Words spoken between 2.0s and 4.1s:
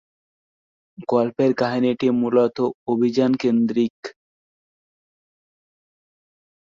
মূলত অভিযান-কেন্দ্রিক।